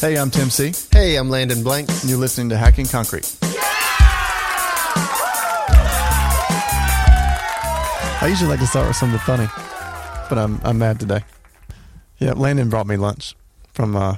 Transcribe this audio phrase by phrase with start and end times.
[0.00, 0.72] Hey, I'm Tim C.
[0.90, 1.90] Hey, I'm Landon Blank.
[1.90, 3.36] And you're listening to Hacking Concrete.
[8.22, 9.46] I usually like to start with something funny,
[10.30, 11.20] but I'm I'm mad today.
[12.16, 13.36] Yeah, Landon brought me lunch
[13.74, 13.94] from.
[13.94, 14.16] uh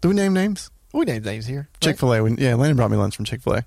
[0.00, 0.70] Do we name names?
[0.94, 1.68] We name names here.
[1.82, 2.30] Chick Fil A.
[2.36, 3.66] Yeah, Landon brought me lunch from Chick Fil A.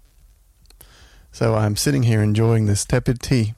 [1.32, 3.54] So I'm sitting here enjoying this tepid tea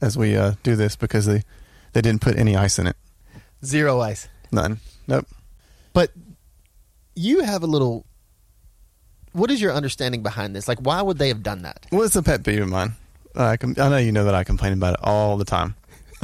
[0.00, 1.44] as we uh, do this because they
[1.92, 2.96] they didn't put any ice in it.
[3.64, 4.28] Zero ice.
[4.50, 4.80] None.
[5.06, 5.28] Nope.
[5.92, 6.10] But
[7.20, 8.06] you have a little.
[9.32, 10.66] What is your understanding behind this?
[10.66, 11.86] Like, why would they have done that?
[11.92, 12.94] Well, it's a pet peeve of mine.
[13.36, 15.76] Uh, I, com- I know you know that I complain about it all the time.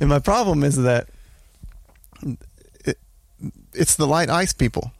[0.00, 1.08] and my problem is that
[2.86, 2.98] it,
[3.72, 4.92] it's the light ice people.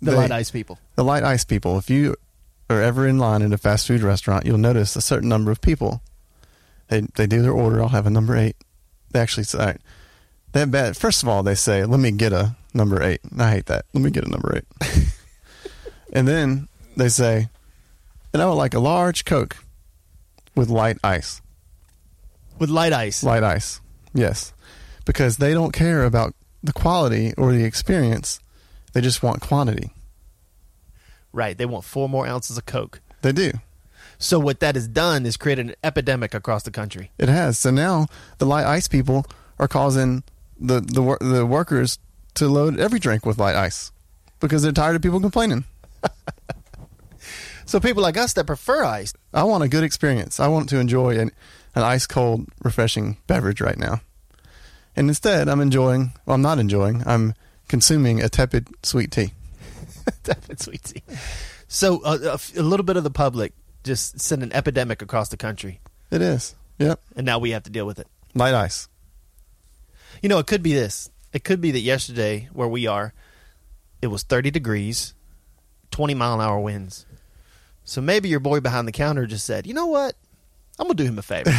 [0.00, 0.78] The They- light ice people.
[0.94, 1.78] The light ice people.
[1.78, 2.14] If you
[2.70, 5.60] are ever in line at a fast food restaurant, you'll notice a certain number of
[5.60, 6.02] people.
[6.88, 7.82] They they do their order.
[7.82, 8.56] I'll have a number eight.
[9.10, 9.76] They actually say
[10.58, 10.96] have bad.
[10.96, 13.20] First of all, they say, "Let me get a number eight.
[13.38, 13.86] I hate that.
[13.92, 15.12] Let me get a number eight.
[16.12, 17.48] and then they say,
[18.32, 19.56] "And I would like a large Coke
[20.54, 21.40] with light ice."
[22.58, 23.22] With light ice.
[23.22, 23.80] Light ice,
[24.12, 24.52] yes,
[25.04, 28.40] because they don't care about the quality or the experience.
[28.92, 29.92] They just want quantity.
[31.32, 31.56] Right.
[31.56, 33.00] They want four more ounces of Coke.
[33.22, 33.52] They do.
[34.18, 37.10] So what that has done is created an epidemic across the country.
[37.18, 37.58] It has.
[37.58, 38.06] So now
[38.38, 39.24] the light ice people
[39.58, 40.24] are causing
[40.60, 41.98] the the the workers
[42.34, 43.90] to load every drink with light ice
[44.40, 45.64] because they're tired of people complaining.
[47.66, 50.40] So people like us that prefer ice, I want a good experience.
[50.40, 51.30] I want to enjoy an,
[51.74, 54.00] an ice cold, refreshing beverage right now.
[54.96, 57.34] And instead, I'm enjoying, well, I'm not enjoying, I'm
[57.68, 59.34] consuming a tepid sweet tea.
[60.22, 61.02] Tepid sweet tea.
[61.68, 63.52] So uh, a, f- a little bit of the public
[63.84, 66.54] just sent an epidemic across the country, It is.
[66.78, 67.00] Yep.
[67.16, 68.06] and now we have to deal with it.
[68.34, 68.88] Light ice.
[70.22, 71.10] You know, it could be this.
[71.32, 73.12] It could be that yesterday, where we are,
[74.00, 75.14] it was 30 degrees,
[75.90, 77.06] 20 mile an hour winds.
[77.84, 80.14] So maybe your boy behind the counter just said, you know what?
[80.78, 81.50] I'm going to do him a favor.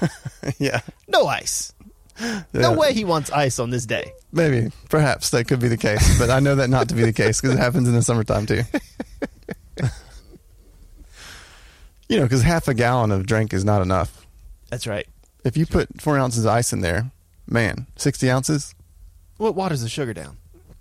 [0.58, 0.80] yeah.
[1.06, 1.72] No ice.
[2.20, 2.42] Yeah.
[2.52, 4.12] No way he wants ice on this day.
[4.32, 4.72] Maybe.
[4.88, 6.18] Perhaps that could be the case.
[6.18, 8.46] But I know that not to be the case because it happens in the summertime
[8.46, 8.62] too.
[12.08, 14.26] you know, because half a gallon of drink is not enough.
[14.68, 15.06] That's right.
[15.44, 17.10] If you put four ounces of ice in there,
[17.50, 18.74] man, 60 ounces?
[19.36, 20.36] What waters the sugar down?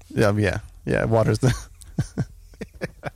[0.09, 1.05] Yeah, yeah, yeah.
[1.05, 1.53] Water's the.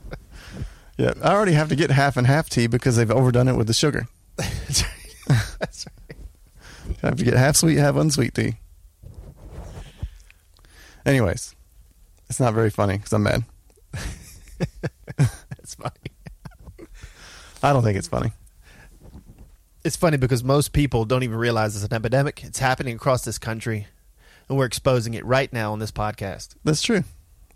[0.98, 3.66] yeah, I already have to get half and half tea because they've overdone it with
[3.66, 4.06] the sugar.
[4.36, 5.56] That's right.
[5.58, 6.16] That's right.
[7.02, 8.54] I have to get half sweet, half unsweet tea.
[11.04, 11.54] Anyways,
[12.28, 13.44] it's not very funny because I'm mad.
[15.62, 16.88] It's funny.
[17.62, 18.32] I don't think it's funny.
[19.84, 22.44] It's funny because most people don't even realize it's an epidemic.
[22.44, 23.88] It's happening across this country,
[24.48, 26.54] and we're exposing it right now on this podcast.
[26.64, 27.04] That's true.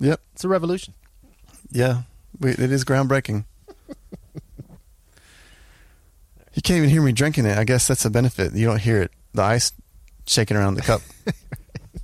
[0.01, 0.21] Yep.
[0.35, 0.95] It's a revolution.
[1.71, 2.03] Yeah,
[2.41, 3.45] we, it is groundbreaking.
[6.55, 7.57] you can't even hear me drinking it.
[7.57, 8.55] I guess that's a benefit.
[8.55, 9.73] You don't hear it, the ice
[10.27, 11.03] shaking around the cup.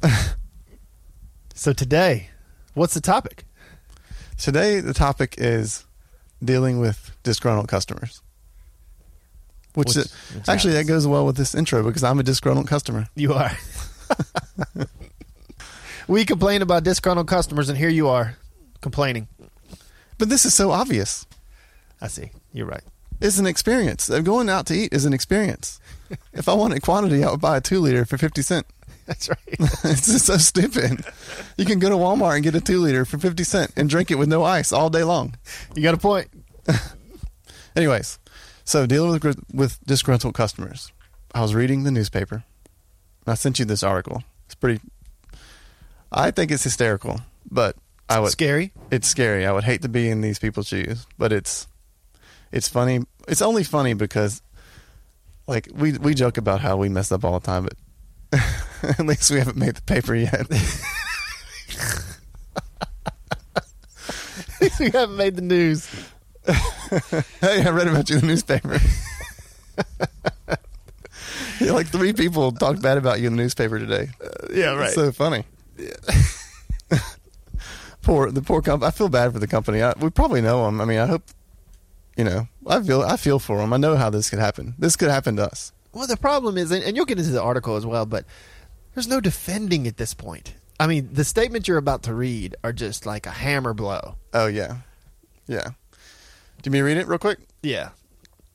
[1.63, 2.31] So today,
[2.75, 3.45] what's the topic?
[4.37, 5.85] Today, the topic is
[6.43, 8.21] dealing with disgruntled customers.
[9.75, 10.13] Which, is-
[10.49, 13.09] actually that goes well with this intro because I'm a disgruntled customer.
[13.15, 13.53] You are.
[16.09, 18.37] we complain about disgruntled customers, and here you are
[18.81, 19.29] complaining.
[20.19, 21.27] But this is so obvious.
[22.01, 22.31] I see.
[22.53, 22.83] You're right.
[23.21, 24.11] It's an experience.
[24.11, 25.81] Uh, Going out to eat is an experience.
[26.33, 28.67] if I wanted quantity, I would buy a two liter for fifty cent.
[29.07, 29.39] That's right.
[29.85, 31.05] it's just so stupid.
[31.57, 34.11] You can go to Walmart and get a two liter for fifty cent and drink
[34.11, 35.35] it with no ice all day long.
[35.75, 36.29] you got a point.
[37.75, 38.19] Anyways,
[38.65, 40.93] so dealing with with disgruntled customers.
[41.35, 42.45] I was reading the newspaper.
[43.27, 44.23] I sent you this article.
[44.47, 44.81] It's pretty.
[46.11, 47.77] I think it's hysterical, but
[48.09, 48.31] I would.
[48.31, 48.73] Scary.
[48.91, 49.47] It's scary.
[49.47, 51.67] I would hate to be in these people's shoes, but it's
[52.51, 53.01] it's funny.
[53.27, 54.43] It's only funny because,
[55.47, 57.75] like, we we joke about how we mess up all the time, but
[58.99, 60.41] at least we haven't made the paper yet.
[60.41, 60.51] At
[64.61, 65.89] least we haven't made the news.
[67.41, 68.79] hey, I read about you in the newspaper.
[71.61, 74.09] Yeah, like three people talked bad about you in the newspaper today.
[74.23, 75.45] Uh, yeah, It's so funny.
[78.03, 78.89] poor the poor company.
[78.89, 79.83] I feel bad for the company.
[79.83, 80.81] I, we probably know them.
[80.81, 81.23] I mean, I hope
[82.17, 82.49] you know.
[82.67, 83.73] I feel I feel for them.
[83.73, 84.75] I know how this could happen.
[84.79, 85.73] This could happen to us.
[85.93, 88.25] Well, the problem is, and and you'll get into the article as well, but
[88.95, 90.55] there's no defending at this point.
[90.81, 94.17] I mean, the statements you're about to read are just like a hammer blow.
[94.35, 94.79] Oh yeah,
[95.47, 95.71] yeah.
[96.63, 97.41] Do you mean read it real quick?
[97.63, 97.91] Yeah.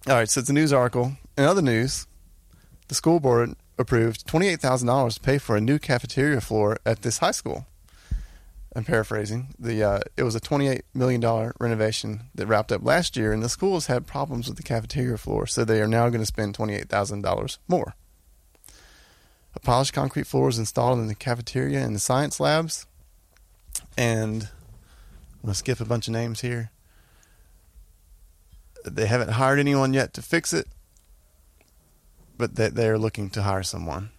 [0.07, 0.29] All right.
[0.29, 1.17] So it's a news article.
[1.37, 2.07] In other news,
[2.87, 6.77] the school board approved twenty eight thousand dollars to pay for a new cafeteria floor
[6.85, 7.67] at this high school.
[8.75, 9.55] I'm paraphrasing.
[9.57, 13.41] The uh, it was a 28 million dollar renovation that wrapped up last year, and
[13.41, 16.53] the schools had problems with the cafeteria floor, so they are now going to spend
[16.55, 17.95] 28 thousand dollars more.
[19.55, 22.85] A polished concrete floor was installed in the cafeteria and the science labs,
[23.97, 26.69] and I'm going to skip a bunch of names here.
[28.85, 30.67] They haven't hired anyone yet to fix it,
[32.37, 34.09] but they, they are looking to hire someone.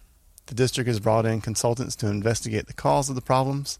[0.47, 3.79] The district has brought in consultants to investigate the cause of the problems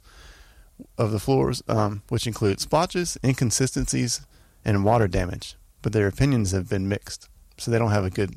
[0.97, 4.21] of the floors, um, which include splotches, inconsistencies,
[4.63, 5.55] and water damage.
[5.81, 8.35] But their opinions have been mixed, so they don't have a good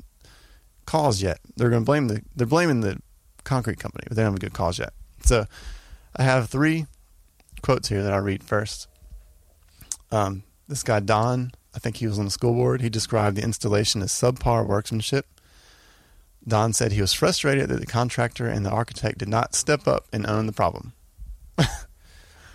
[0.85, 1.39] cause yet.
[1.55, 2.99] They're going to blame the they're blaming the
[3.43, 4.93] concrete company, but they don't have a good cause yet.
[5.23, 5.45] So
[6.15, 6.85] I have three
[7.61, 8.87] quotes here that I'll read first.
[10.11, 12.81] Um, this guy Don, I think he was on the school board.
[12.81, 15.25] He described the installation as subpar workmanship.
[16.47, 20.05] Don said he was frustrated that the contractor and the architect did not step up
[20.11, 20.93] and own the problem.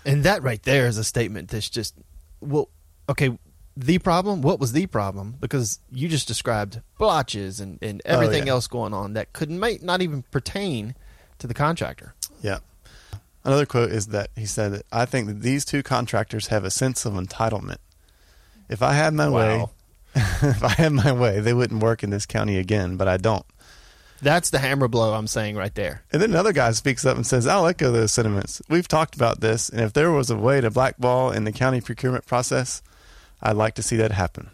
[0.04, 1.94] And that right there is a statement that's just
[2.40, 2.70] well,
[3.08, 3.36] okay.
[3.76, 4.40] The problem?
[4.42, 5.36] What was the problem?
[5.38, 8.52] Because you just described blotches and, and Oh, everything yeah.
[8.52, 10.94] else going on that could might not even pertain
[11.38, 12.14] to the contractor.
[12.42, 12.58] Yeah.
[13.44, 16.70] Another quote is that he said that I think that these two contractors have a
[16.70, 17.76] sense of entitlement.
[18.68, 19.64] If I had my way,
[20.14, 23.44] if I had my way, they wouldn't work in this county again, but I don't.
[24.20, 26.02] That's the hammer blow I'm saying right there.
[26.12, 28.60] And then another guy speaks up and says, I'll echo those sentiments.
[28.68, 31.80] We've talked about this, and if there was a way to blackball in the county
[31.80, 32.82] procurement process,
[33.40, 34.50] I'd like to see that happen.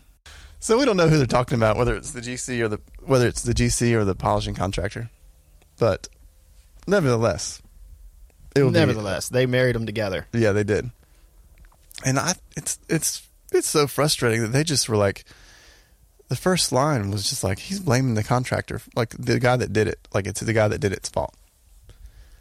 [0.61, 3.26] So we don't know who they're talking about, whether it's the GC or the whether
[3.26, 5.11] it's the GC or the polishing contractor.
[5.78, 6.08] But
[6.87, 7.61] nevertheless,
[8.56, 10.26] it will be- Nevertheless, they married them together.
[10.32, 10.90] Yeah, they did.
[12.05, 15.25] And I it's it's it's so frustrating that they just were like
[16.29, 19.87] the first line was just like he's blaming the contractor, like the guy that did
[19.87, 21.35] it, like it's the guy that did it's fault.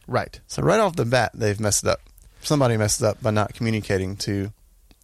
[0.08, 0.40] Right.
[0.48, 2.02] So right off the bat, they've messed up.
[2.42, 4.52] Somebody messed up by not communicating to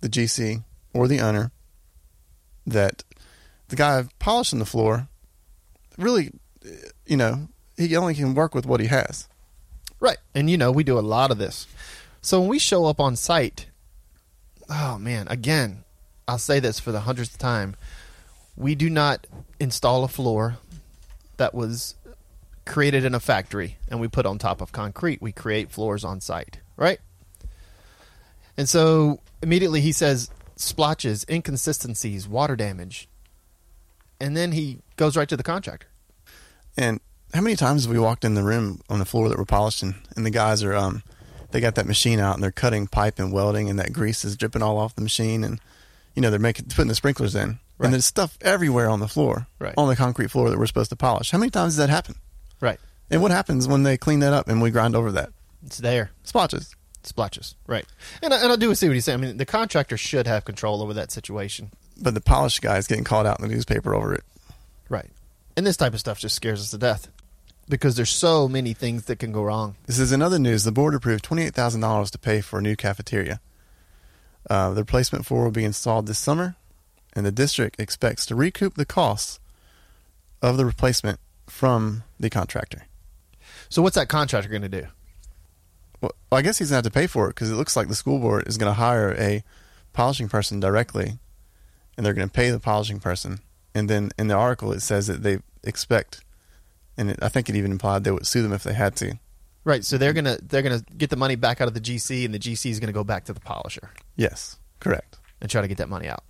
[0.01, 0.63] the GC
[0.94, 1.51] or the owner
[2.66, 3.04] that
[3.69, 5.07] the guy polishing the floor
[5.98, 6.31] really,
[7.06, 7.48] you know,
[7.78, 9.28] he only can work with what he has.
[10.00, 10.18] Right.
[10.34, 11.68] And you know, we do a lot of this.
[12.22, 13.68] So when we show up on site,
[14.69, 15.84] oh man, again,
[16.30, 17.76] I'll say this for the hundredth time.
[18.56, 19.26] We do not
[19.60, 20.58] install a floor
[21.38, 21.96] that was
[22.66, 25.22] created in a factory and we put on top of concrete.
[25.22, 27.00] We create floors on site, right?
[28.58, 33.10] And so immediately he says splotches, inconsistencies, water damage.
[34.20, 35.88] And then he goes right to the contractor.
[36.78, 37.00] And
[37.34, 39.96] how many times have we walked in the room on the floor that we're polishing,
[40.16, 41.04] and the guys are um,
[41.52, 44.36] they got that machine out and they're cutting pipe and welding, and that grease is
[44.36, 45.60] dripping all off the machine, and
[46.15, 47.85] you know they're making putting the sprinklers in, Right.
[47.85, 49.73] and there's stuff everywhere on the floor, Right.
[49.77, 51.31] on the concrete floor that we're supposed to polish.
[51.31, 52.15] How many times does that happen?
[52.61, 52.79] Right.
[53.09, 55.29] And what happens when they clean that up and we grind over that?
[55.65, 56.11] It's there.
[56.23, 56.75] Splotches.
[57.03, 57.85] Splotches, right?
[58.21, 59.19] And I, and I do see what he's saying.
[59.19, 61.71] I mean, the contractor should have control over that situation,
[62.01, 64.23] But the polished guy is getting called out in the newspaper over it.
[64.89, 65.09] right?
[65.56, 67.07] And this type of stuff just scares us to death
[67.69, 69.75] because there's so many things that can go wrong.
[69.85, 70.63] This is in other news.
[70.65, 73.39] The board approved twenty-eight thousand dollars to pay for a new cafeteria.
[74.50, 76.56] Uh, the replacement floor will be installed this summer,
[77.13, 79.40] and the district expects to recoup the costs
[80.42, 82.86] of the replacement from the contractor.
[83.69, 84.88] So what's that contractor going to do?
[86.01, 87.88] Well, I guess he's going to have to pay for it because it looks like
[87.88, 89.44] the school board is going to hire a
[89.94, 91.19] polishing person directly,
[91.95, 93.40] and they're going to pay the polishing person.
[93.76, 96.23] And then in the article, it says that they expect,
[96.97, 99.19] and it, I think it even implied they would sue them if they had to.
[99.63, 99.83] Right.
[99.85, 102.39] So they're gonna they're gonna get the money back out of the GC, and the
[102.39, 105.18] GC is gonna go back to the polisher Yes, correct.
[105.42, 106.23] and try to get that money out.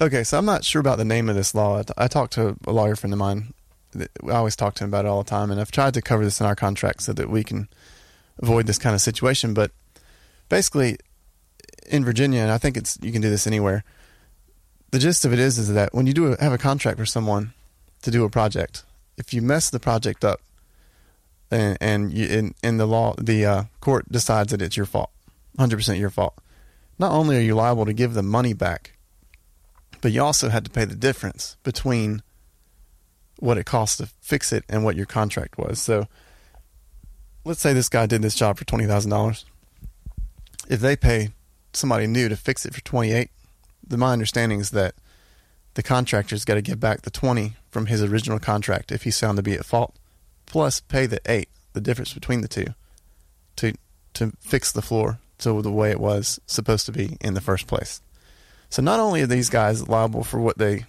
[0.00, 1.78] Okay, so I'm not sure about the name of this law.
[1.78, 3.54] I, t- I talked to a lawyer friend of mine.
[3.92, 6.02] that- I always talk to him about it all the time, and I've tried to
[6.02, 7.68] cover this in our contract so that we can
[8.42, 9.54] avoid this kind of situation.
[9.54, 9.70] But
[10.48, 10.96] basically,
[11.86, 13.84] in Virginia, and I think it's you can do this anywhere.
[14.90, 17.06] The gist of it is is that when you do a, have a contract for
[17.06, 17.52] someone
[18.02, 18.82] to do a project,
[19.16, 20.40] if you mess the project up,
[21.52, 25.10] and and you, in in the law, the uh, court decides that it's your fault,
[25.56, 26.34] 100 percent your fault.
[26.98, 28.92] Not only are you liable to give the money back
[30.02, 32.22] but you also had to pay the difference between
[33.38, 35.80] what it costs to fix it and what your contract was.
[35.80, 36.06] So
[37.44, 39.46] let's say this guy did this job for twenty thousand dollars.
[40.68, 41.30] If they pay
[41.72, 43.30] somebody new to fix it for twenty eight,
[43.86, 44.94] then my understanding is that
[45.74, 49.36] the contractor's got to give back the twenty from his original contract if he's found
[49.36, 49.94] to be at fault,
[50.52, 52.66] plus pay the eight, the difference between the two,
[53.56, 53.72] to
[54.12, 57.66] to fix the floor to the way it was supposed to be in the first
[57.66, 58.02] place.
[58.68, 60.84] So not only are these guys liable for what they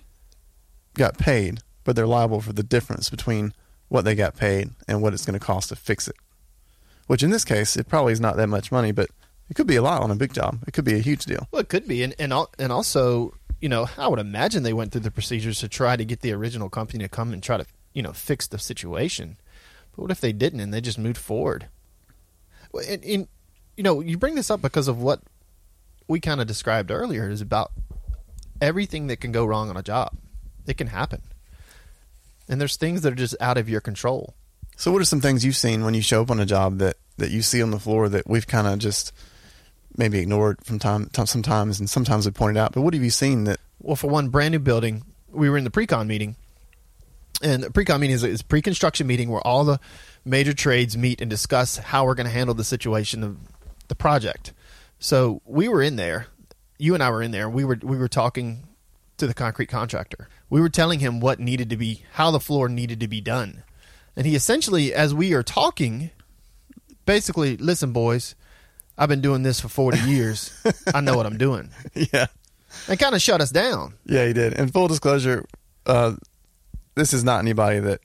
[0.95, 3.53] got paid, but they're liable for the difference between
[3.87, 6.15] what they got paid and what it's going to cost to fix it.
[7.07, 9.09] Which in this case, it probably is not that much money, but
[9.49, 10.59] It could be a lot on a big job.
[10.67, 11.47] It could be a huge deal.
[11.51, 14.91] Well, it could be, and and and also, you know, I would imagine they went
[14.91, 17.65] through the procedures to try to get the original company to come and try to,
[17.93, 19.37] you know, fix the situation.
[19.95, 21.67] But what if they didn't and they just moved forward?
[22.71, 23.27] Well, and, and
[23.77, 25.21] you know, you bring this up because of what
[26.07, 27.71] we kind of described earlier is about
[28.61, 30.15] everything that can go wrong on a job.
[30.65, 31.21] It can happen,
[32.47, 34.33] and there's things that are just out of your control.
[34.77, 36.95] So, what are some things you've seen when you show up on a job that
[37.17, 39.11] that you see on the floor that we've kind of just
[39.97, 42.71] maybe ignored from time, time sometimes, and sometimes we pointed out?
[42.71, 43.59] But what have you seen that?
[43.81, 46.35] Well, for one brand new building, we were in the pre-con meeting,
[47.43, 49.79] and the pre-con meeting is a, is pre-construction meeting where all the
[50.25, 53.37] major trades meet and discuss how we're going to handle the situation of
[53.89, 54.53] the project.
[54.99, 56.27] So we were in there,
[56.79, 57.49] you and I were in there.
[57.49, 58.63] We were we were talking
[59.17, 60.29] to the concrete contractor.
[60.49, 63.63] We were telling him what needed to be, how the floor needed to be done,
[64.15, 66.11] and he essentially, as we are talking,
[67.05, 68.35] basically, listen, boys.
[68.95, 70.53] I've been doing this for 40 years.
[70.93, 71.71] I know what I'm doing.
[71.95, 72.27] Yeah,
[72.87, 73.95] And kind of shut us down.
[74.05, 74.53] yeah, he did.
[74.53, 75.45] And full disclosure,
[75.87, 76.13] uh,
[76.95, 78.01] this is not anybody that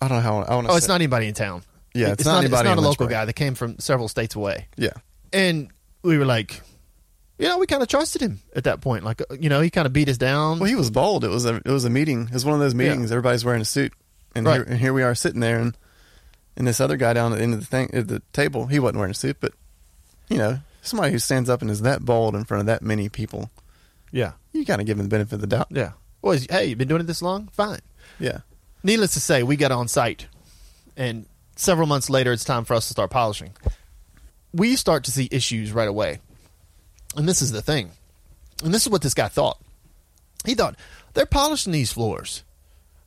[0.00, 0.72] I don't know how I want to.
[0.72, 1.62] Oh, it's not anybody in town.
[1.94, 2.38] Yeah, it's, it's not not.
[2.44, 3.10] anybody It's not a local Lynchburg.
[3.10, 4.66] guy that came from several states away.
[4.76, 4.90] Yeah,
[5.32, 5.70] And
[6.02, 6.60] we were like,
[7.38, 9.04] you know, we kind of trusted him at that point.
[9.04, 10.58] Like, you know, he kind of beat us down.
[10.58, 11.24] Well, he was bold.
[11.24, 12.22] It was a it was a meeting.
[12.28, 13.10] It was one of those meetings.
[13.12, 13.92] Everybody's wearing a suit,
[14.34, 14.54] and, Right.
[14.56, 15.76] here, and here we are sitting there, and
[16.56, 18.78] and this other guy down at the end of the thing at the table, he
[18.78, 19.52] wasn't wearing a suit, but
[20.28, 23.08] you know, somebody who stands up and is that bold in front of that many
[23.08, 23.50] people,
[24.12, 25.66] yeah, you kind of give him the benefit of the doubt.
[25.70, 25.92] yeah.
[26.24, 27.48] Well, hey, you've been doing it this long?
[27.48, 27.80] Fine.
[28.18, 28.38] Yeah,
[28.82, 30.26] Needless to say, we got on site,
[30.96, 33.52] and several months later, it's time for us to start polishing.
[34.54, 36.20] We start to see issues right away,
[37.14, 37.90] and this is the thing,
[38.64, 39.58] and this is what this guy thought.
[40.46, 40.76] He thought
[41.12, 42.42] they're polishing these floors;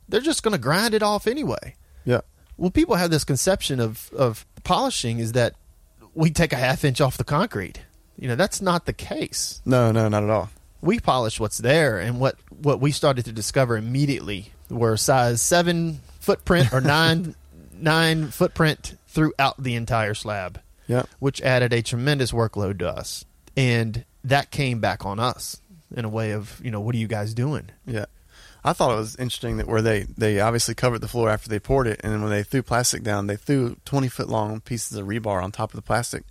[0.08, 1.74] they're just going to grind it off anyway.
[2.04, 2.20] yeah,
[2.56, 5.54] Well, people have this conception of of polishing is that
[6.14, 7.80] we take a half inch off the concrete.
[8.16, 9.60] You know, that's not the case.
[9.64, 10.50] no, no, not at all.
[10.80, 16.00] We polished what's there, and what what we started to discover immediately were size seven
[16.20, 17.34] footprint or nine
[17.72, 23.24] nine footprint throughout the entire slab, Yeah, which added a tremendous workload to us,
[23.56, 25.60] and that came back on us
[25.94, 27.70] in a way of you know what are you guys doing?
[27.86, 28.04] yeah.
[28.64, 31.58] I thought it was interesting that where they they obviously covered the floor after they
[31.60, 34.96] poured it, and then when they threw plastic down, they threw twenty foot long pieces
[34.98, 36.24] of rebar on top of the plastic,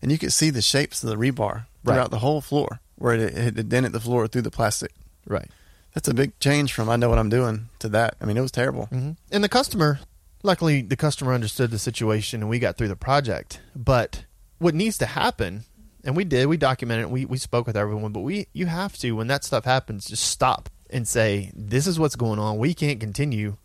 [0.00, 2.10] and you could see the shapes of the rebar throughout Right.
[2.10, 4.92] the whole floor where it had dented the floor through the plastic.
[5.26, 5.50] Right.
[5.94, 8.14] That's a big change from I know what I'm doing to that.
[8.20, 8.86] I mean, it was terrible.
[8.86, 9.98] hmm And the customer,
[10.42, 13.60] luckily, the customer understood the situation and we got through the project.
[13.74, 14.24] But
[14.58, 15.64] what needs to happen,
[16.04, 18.96] and we did, we documented it, we, we spoke with everyone, but we you have
[18.98, 22.56] to, when that stuff happens, just stop and say, this is what's going on.
[22.58, 23.56] We can't continue.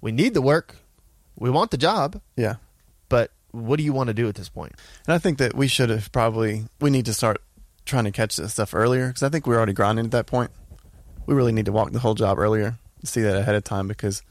[0.00, 0.76] We need the work.
[1.38, 2.56] We want the job, Yeah.
[3.08, 4.72] but what do you want to do at this point?
[5.06, 7.42] And I think that we should have probably, we need to start
[7.86, 10.50] trying to catch this stuff earlier because I think we're already grinding at that point.
[11.26, 13.88] We really need to walk the whole job earlier and see that ahead of time
[13.88, 14.22] because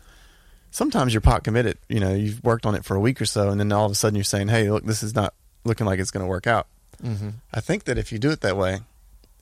[0.71, 1.77] sometimes you're pot committed.
[1.89, 3.91] You know, you've worked on it for a week or so and then all of
[3.91, 5.33] a sudden you're saying, hey, look, this is not
[5.63, 6.67] looking like it's going to work out.
[7.03, 7.29] Mm-hmm.
[7.53, 8.79] I think that if you do it that way,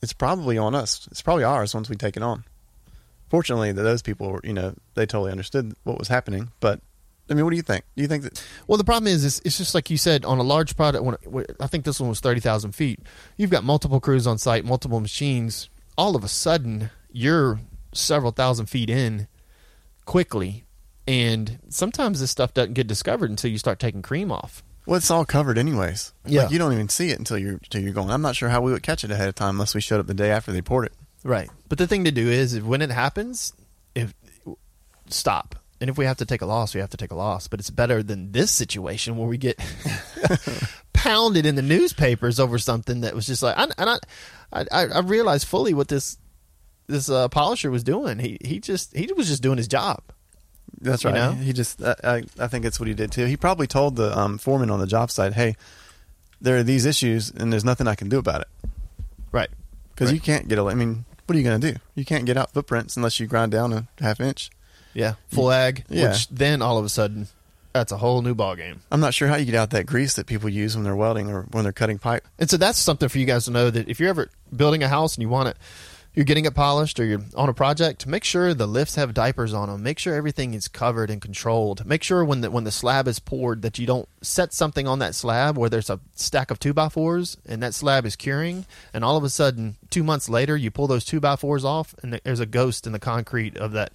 [0.02, 1.06] it's probably on us.
[1.10, 2.44] It's probably ours once we take it on.
[3.30, 6.50] Fortunately, that those people, were, you know, they totally understood what was happening.
[6.60, 6.80] But
[7.30, 7.84] I mean, what do you think?
[7.96, 8.46] Do you think that?
[8.66, 11.04] Well, the problem is, is it's just like you said on a large product.
[11.26, 13.00] When I think this one was thirty thousand feet,
[13.36, 15.70] you've got multiple crews on site, multiple machines.
[15.96, 17.60] All of a sudden, you're
[17.92, 19.26] several thousand feet in
[20.04, 20.64] quickly,
[21.06, 24.62] and sometimes this stuff doesn't get discovered until you start taking cream off.
[24.86, 26.12] Well, it's all covered anyways.
[26.26, 26.42] Yeah.
[26.42, 28.10] Like, you don't even see it until you're until you're going.
[28.10, 30.06] I'm not sure how we would catch it ahead of time unless we showed up
[30.06, 30.92] the day after they poured it.
[31.22, 31.48] Right.
[31.70, 33.54] But the thing to do is, if, when it happens,
[33.94, 34.12] if
[35.08, 35.56] stop.
[35.84, 37.46] And if we have to take a loss, we have to take a loss.
[37.46, 39.60] But it's better than this situation where we get
[40.94, 43.54] pounded in the newspapers over something that was just like.
[43.58, 43.98] I, and I,
[44.72, 46.16] I, I realized fully what this
[46.86, 48.18] this uh, polisher was doing.
[48.18, 50.00] He he just he was just doing his job.
[50.80, 51.16] That's You right.
[51.16, 51.32] know?
[51.32, 53.26] He just, I, I, I think that's what he did too.
[53.26, 55.54] He probably told the um, foreman on the job site, "Hey,
[56.40, 58.48] there are these issues, and there's nothing I can do about it
[59.32, 59.50] Right.
[59.94, 60.14] because Right.
[60.14, 60.64] you can't get a.
[60.64, 61.78] I mean, what are you going to do?
[61.94, 64.48] You can't get out footprints unless you grind down a half inch.
[64.94, 65.10] Yeah.
[65.10, 65.34] Mm.
[65.34, 65.84] Full ag.
[65.88, 66.08] Yeah.
[66.08, 67.28] Which then all of a sudden,
[67.72, 68.80] that's a whole new ball game.
[68.90, 71.28] I'm not sure how you get out that grease that people use when they're welding
[71.30, 72.26] or when they're cutting pipe.
[72.38, 74.88] And so that's something for you guys to know that if you're ever building a
[74.88, 75.56] house and you want it,
[76.14, 79.52] you're getting it polished or you're on a project, make sure the lifts have diapers
[79.52, 79.82] on them.
[79.82, 81.84] Make sure everything is covered and controlled.
[81.84, 85.00] Make sure when the when the slab is poured that you don't set something on
[85.00, 88.64] that slab where there's a stack of two by fours and that slab is curing,
[88.92, 91.96] and all of a sudden two months later you pull those two by fours off
[92.02, 93.92] and there's a ghost in the concrete of that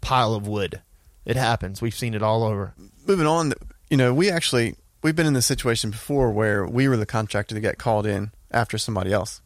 [0.00, 0.80] pile of wood.
[1.24, 1.82] It happens.
[1.82, 2.74] We've seen it all over.
[3.06, 3.52] moving on,
[3.88, 7.54] you know, we actually we've been in this situation before where we were the contractor
[7.54, 9.40] that got called in after somebody else,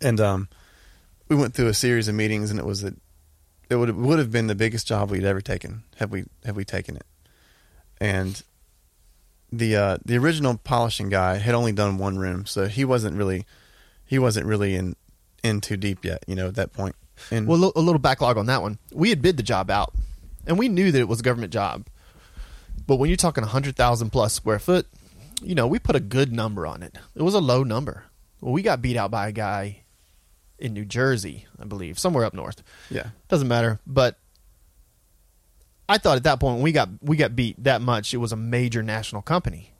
[0.00, 0.48] and um,
[1.28, 2.94] we went through a series of meetings, and it was a,
[3.68, 6.64] it would would have been the biggest job we'd ever taken had we had we
[6.64, 7.06] taken it,
[8.00, 8.42] and
[9.52, 13.44] the uh, the original polishing guy had only done one room, so he wasn't really
[14.04, 14.96] he wasn't really in
[15.42, 16.94] in too deep yet, you know, at that point.
[17.30, 18.78] And Well, a little backlog on that one.
[18.92, 19.92] We had bid the job out,
[20.46, 21.86] and we knew that it was a government job.
[22.86, 24.86] But when you're talking 100,000 plus square foot,
[25.42, 26.96] you know, we put a good number on it.
[27.14, 28.04] It was a low number.
[28.40, 29.82] Well, we got beat out by a guy
[30.58, 32.62] in New Jersey, I believe, somewhere up north.
[32.90, 33.78] yeah, Doesn't matter.
[33.86, 34.18] But
[35.88, 38.32] I thought at that point when we got we got beat that much, it was
[38.32, 39.72] a major national company.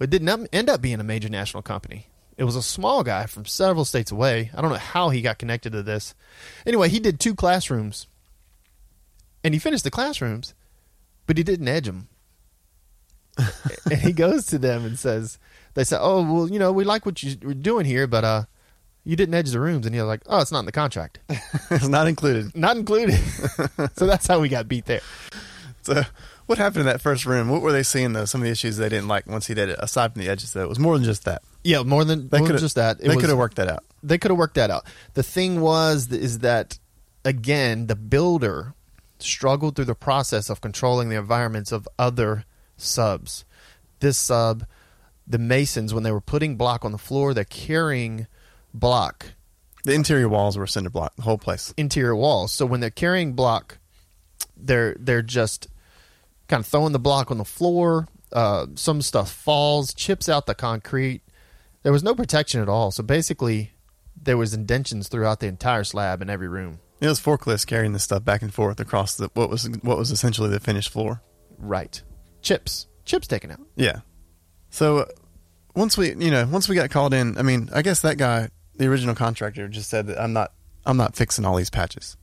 [0.00, 2.08] It didn't end up being a major national company.
[2.42, 4.50] It was a small guy from several states away.
[4.52, 6.12] I don't know how he got connected to this.
[6.66, 8.08] Anyway, he did two classrooms,
[9.44, 10.52] and he finished the classrooms,
[11.28, 12.08] but he didn't edge them.
[13.84, 15.38] and he goes to them and says,
[15.74, 18.44] "They said, oh well, you know, we like what you're doing here, but uh,
[19.04, 21.20] you didn't edge the rooms." And he was like, "Oh, it's not in the contract."
[21.70, 22.56] it's not included.
[22.56, 23.20] not included.
[23.94, 25.02] so that's how we got beat there.
[25.82, 26.02] So,
[26.46, 27.50] what happened in that first room?
[27.50, 28.24] What were they seeing though?
[28.24, 29.78] Some of the issues they didn't like once he did it.
[29.78, 31.42] Aside from the edges, though, it was more than just that.
[31.64, 32.98] Yeah, more than, They more than just that.
[32.98, 33.84] They could have worked that out.
[34.02, 34.84] They could have worked that out.
[35.14, 36.78] The thing was is that
[37.24, 38.74] again, the builder
[39.18, 42.44] struggled through the process of controlling the environments of other
[42.76, 43.44] subs.
[44.00, 44.66] This sub,
[45.26, 48.26] the masons, when they were putting block on the floor, they're carrying
[48.74, 49.34] block
[49.84, 51.72] The interior walls were cinder block, the whole place.
[51.76, 52.52] interior walls.
[52.52, 53.78] So when they're carrying block,
[54.56, 55.68] they're they're just
[56.48, 58.08] kind of throwing the block on the floor.
[58.32, 61.22] Uh, some stuff falls, chips out the concrete.
[61.82, 62.90] There was no protection at all.
[62.90, 63.72] So basically,
[64.20, 66.78] there was indentions throughout the entire slab in every room.
[67.00, 70.12] It was forklifts carrying this stuff back and forth across the what was what was
[70.12, 71.20] essentially the finished floor.
[71.58, 72.00] Right,
[72.42, 73.60] chips, chips taken out.
[73.74, 74.00] Yeah.
[74.70, 75.04] So uh,
[75.74, 78.50] once we, you know, once we got called in, I mean, I guess that guy,
[78.76, 80.52] the original contractor, just said that I'm not,
[80.86, 82.16] I'm not fixing all these patches.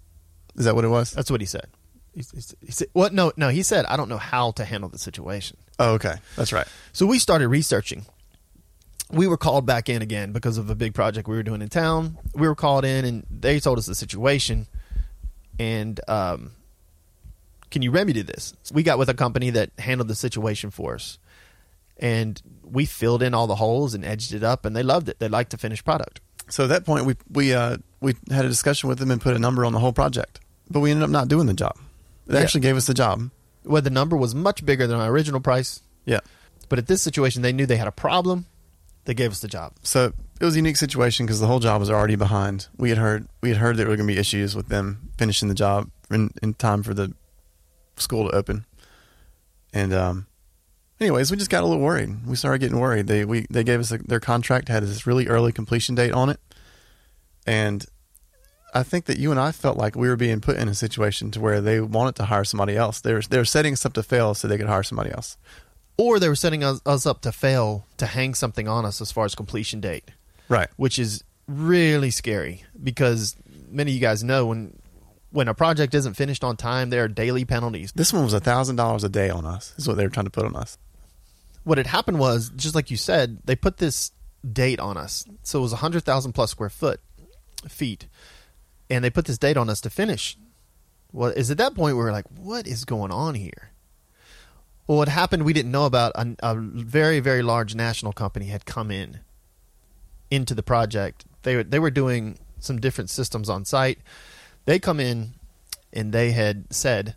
[0.56, 1.12] Is that what it was?
[1.12, 1.68] That's what he said.
[2.14, 3.14] He, he, he said, "What?
[3.14, 6.52] No, no." He said, "I don't know how to handle the situation." Oh, okay, that's
[6.52, 6.68] right.
[6.92, 8.06] So we started researching.
[9.12, 11.70] We were called back in again because of a big project we were doing in
[11.70, 12.18] town.
[12.36, 14.68] We were called in and they told us the situation.
[15.58, 16.52] And um,
[17.72, 18.54] can you remedy this?
[18.72, 21.18] We got with a company that handled the situation for us.
[21.98, 25.20] And we filled in all the holes and edged it up, and they loved it.
[25.20, 26.22] They liked the finished product.
[26.48, 29.36] So at that point, we we uh, we had a discussion with them and put
[29.36, 31.78] a number on the whole project, but we ended up not doing the job.
[32.26, 32.44] They Yeah.
[32.44, 33.30] actually gave us the job.
[33.66, 35.82] Well, the number was much bigger than our original price.
[36.06, 36.22] Yeah.
[36.70, 38.46] But at this situation, they knew they had a problem.
[39.10, 39.74] They gave us the job.
[39.82, 42.68] So it was a unique situation because the whole job was already behind.
[42.78, 45.50] We had heard we had heard there were going to be issues with them finishing
[45.50, 47.16] the job in, in time for the
[47.96, 48.66] school to open.
[49.74, 50.28] And um,
[51.00, 52.24] anyways, we just got a little worried.
[52.24, 53.08] We started getting worried.
[53.08, 56.30] They we they gave us a, their contract had this really early completion date on
[56.30, 56.40] it,
[57.48, 57.88] and
[58.76, 61.32] I think that you and I felt like we were being put in a situation
[61.32, 63.02] to where they wanted to hire somebody else.
[63.02, 65.36] They were they were setting us up to fail so they could hire somebody else.
[66.00, 69.12] Or they were setting us, us up to fail to hang something on us as
[69.12, 70.12] far as completion date.
[70.48, 70.70] Right.
[70.78, 73.36] which is really scary because
[73.70, 74.80] many of you guys know when
[75.32, 77.92] when a project isn't finished on time, there are daily penalties.
[77.94, 79.76] This one was a thousand dollars a day on us.
[79.78, 80.78] Is what they were trying to put on us.
[81.66, 84.12] What had happened was, just like you said, they put this
[84.52, 85.26] date on us.
[85.44, 87.00] So it was hundred thousand plus square foot
[87.68, 88.08] feet,
[88.90, 90.38] and they put this date on us to finish.
[91.12, 93.70] Well, is at that point we were like, what is going on here?
[94.90, 98.66] Well, what happened we didn't know about a, a very very large national company had
[98.66, 99.20] come in
[100.32, 101.26] into the project.
[101.44, 104.00] They were, they were doing some different systems on site.
[104.66, 105.34] They come in
[105.94, 107.14] and they had said,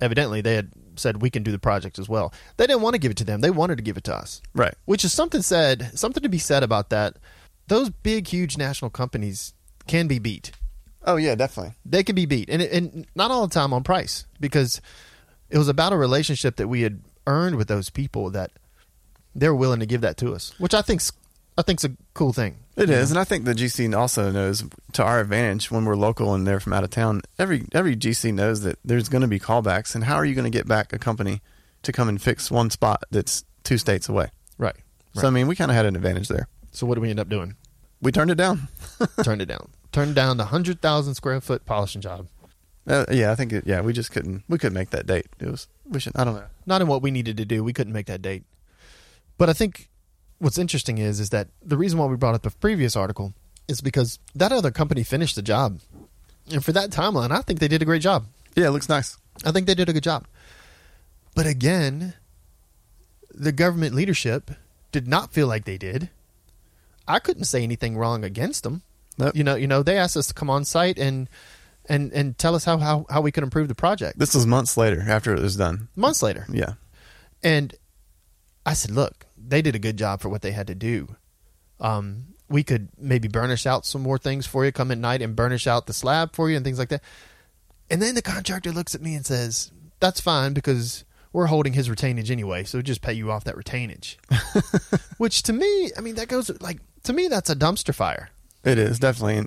[0.00, 2.34] evidently they had said we can do the project as well.
[2.56, 3.40] They didn't want to give it to them.
[3.40, 4.74] They wanted to give it to us, Right.
[4.84, 7.18] which is something said something to be said about that.
[7.68, 9.54] Those big huge national companies
[9.86, 10.50] can be beat.
[11.04, 11.74] Oh yeah, definitely.
[11.86, 14.80] They can be beat, and and not all the time on price because
[15.52, 18.50] it was about a relationship that we had earned with those people that
[19.34, 21.12] they're willing to give that to us, which I think's
[21.56, 22.56] I think's a cool thing.
[22.74, 26.32] It is, and I think the GC also knows to our advantage when we're local
[26.34, 27.20] and they're from out of town.
[27.38, 30.50] Every every GC knows that there's going to be callbacks, and how are you going
[30.50, 31.42] to get back a company
[31.82, 34.30] to come and fix one spot that's two states away?
[34.56, 34.76] Right.
[35.14, 36.48] So I mean, we kind of had an advantage there.
[36.70, 37.56] So what do we end up doing?
[38.00, 38.68] We turned it down.
[39.22, 39.68] Turned it down.
[39.92, 42.28] Turned down the hundred thousand square foot polishing job.
[42.86, 45.26] Uh, yeah, I think it, yeah, we just couldn't we couldn't make that date.
[45.38, 45.68] It was
[45.98, 46.44] should I don't know.
[46.66, 47.62] Not in what we needed to do.
[47.62, 48.44] We couldn't make that date.
[49.38, 49.88] But I think
[50.38, 53.34] what's interesting is is that the reason why we brought up the previous article
[53.68, 55.80] is because that other company finished the job.
[56.50, 58.26] And for that timeline, I think they did a great job.
[58.56, 59.16] Yeah, it looks nice.
[59.44, 60.26] I think they did a good job.
[61.34, 62.14] But again,
[63.32, 64.50] the government leadership
[64.90, 66.10] did not feel like they did.
[67.08, 68.82] I couldn't say anything wrong against them.
[69.18, 69.36] Nope.
[69.36, 71.28] You know, you know, they asked us to come on site and
[71.88, 74.18] and and tell us how how, how we could improve the project.
[74.18, 75.88] This was months later after it was done.
[75.96, 76.74] Months later, Yeah.
[77.42, 77.74] and
[78.64, 81.16] I said, "Look, they did a good job for what they had to do.
[81.80, 84.72] Um, we could maybe burnish out some more things for you.
[84.72, 87.02] Come at night and burnish out the slab for you and things like that."
[87.90, 91.88] And then the contractor looks at me and says, "That's fine because we're holding his
[91.88, 94.16] retainage anyway, so just pay you off that retainage."
[95.18, 98.30] Which to me, I mean, that goes like to me that's a dumpster fire.
[98.64, 99.46] It is definitely.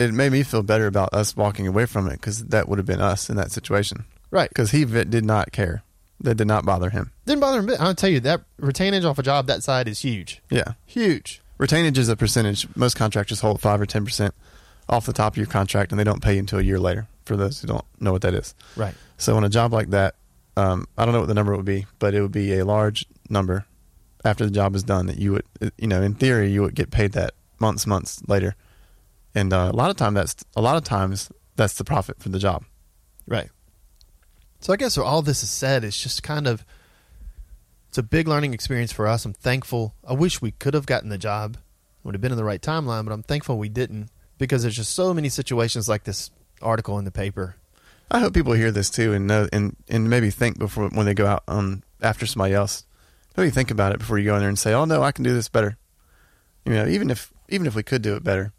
[0.00, 2.86] It made me feel better about us walking away from it because that would have
[2.86, 4.04] been us in that situation.
[4.30, 4.48] Right.
[4.48, 5.82] Because he v- did not care.
[6.22, 7.12] That did not bother him.
[7.26, 7.70] Didn't bother him.
[7.78, 10.40] I'll tell you that retainage off a job that side is huge.
[10.50, 10.72] Yeah.
[10.86, 11.40] Huge.
[11.58, 12.66] Retainage is a percentage.
[12.74, 14.34] Most contractors hold five or ten percent
[14.88, 17.06] off the top of your contract, and they don't pay you until a year later.
[17.26, 18.94] For those who don't know what that is, Right.
[19.16, 20.16] so on a job like that,
[20.56, 23.04] um, I don't know what the number would be, but it would be a large
[23.28, 23.66] number
[24.24, 25.44] after the job is done that you would,
[25.78, 28.56] you know, in theory, you would get paid that months, months later,
[29.34, 32.28] and uh, a lot of time that's a lot of times that's the profit for
[32.28, 32.64] the job.
[33.26, 33.50] Right.
[34.60, 36.64] So I guess all this is said is just kind of
[37.88, 39.24] it's a big learning experience for us.
[39.24, 39.94] I'm thankful.
[40.06, 41.56] I wish we could have gotten the job.
[42.04, 44.94] Would have been in the right timeline, but I'm thankful we didn't because there's just
[44.94, 46.30] so many situations like this
[46.62, 47.56] article in the paper.
[48.10, 51.14] I hope people hear this too and know and and maybe think before when they
[51.14, 52.84] go out um after somebody else.
[53.36, 55.24] Maybe think about it before you go in there and say, "Oh no, I can
[55.24, 55.76] do this better."
[56.64, 58.52] You know, even if even if we could do it better,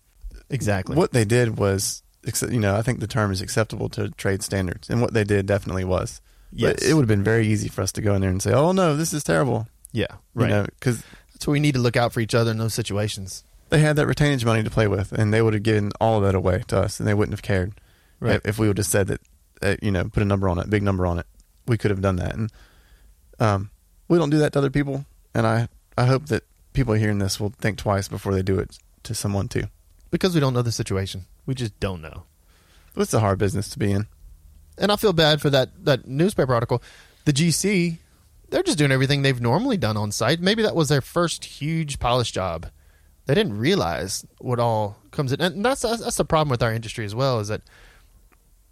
[0.51, 0.95] Exactly.
[0.95, 2.03] what they did was,
[2.49, 5.45] you know, I think the term is acceptable to trade standards, and what they did
[5.47, 6.21] definitely was.
[6.51, 6.73] Yes.
[6.73, 8.51] But it would have been very easy for us to go in there and say,
[8.51, 10.07] "Oh no, this is terrible," Yeah.
[10.35, 10.49] you Right.
[10.49, 11.01] know, because
[11.33, 13.43] That's why we need to look out for each other in those situations.
[13.69, 16.23] they had that retainage money to play with, and they would have given all of
[16.23, 17.79] that away to us, and they wouldn't have cared.
[18.19, 18.35] Right.
[18.35, 19.21] If, if we would have said that,
[19.61, 21.25] uh, you know, put a number on it, big number on it,
[21.65, 22.35] we could have done that.
[22.35, 22.51] And
[23.39, 23.69] um,
[24.09, 27.39] we don't do that to other people, and I I hope that people hearing this
[27.39, 29.63] will think twice before they do it to someone too.
[30.11, 31.25] Because we don't know the situation.
[31.45, 32.23] We just don't know.
[32.95, 34.07] It's a hard business to be in.
[34.77, 36.83] and I feel bad for that that newspaper article.
[37.25, 37.97] The GC,
[38.49, 40.41] they're just doing everything they've normally done on site.
[40.41, 42.67] Maybe that was their first huge polish job.
[43.25, 47.05] They didn't realize what all comes in, and that's that's, the problem with our industry
[47.05, 47.39] as well.
[47.39, 47.61] Is that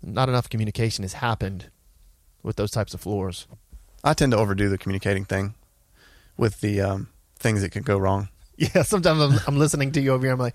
[0.01, 1.69] not enough communication has happened
[2.43, 3.47] with those types of floors.
[4.03, 5.55] I tend to overdo the communicating thing
[6.37, 8.29] with the um, things that could go wrong.
[8.61, 10.33] Yeah, sometimes I'm, I'm listening to you over here.
[10.33, 10.53] I'm like,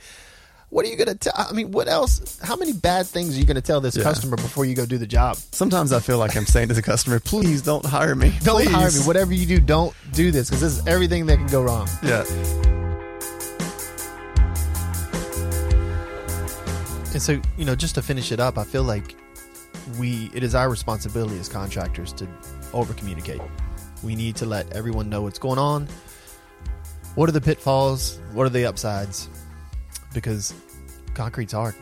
[0.74, 1.32] what are you gonna tell?
[1.36, 2.36] I mean, what else?
[2.42, 4.02] How many bad things are you gonna tell this Yeah.
[4.02, 5.36] customer before you go do the job?
[5.52, 8.36] Sometimes I feel like I'm saying to the customer, "Please don't hire me.
[8.42, 8.98] Don't Please." hire me.
[9.02, 11.88] Whatever you do, don't do this because this is everything that can go wrong.
[12.02, 12.24] Yeah.
[17.12, 19.14] And so, you know, just to finish it up, I feel like
[19.96, 22.26] we it is our responsibility as contractors to
[22.72, 23.40] over communicate.
[24.02, 25.86] We need to let everyone know what's going on.
[27.14, 28.18] What are the pitfalls?
[28.32, 29.28] What are the upsides?
[30.12, 30.52] Because
[31.14, 31.74] concrete's hard.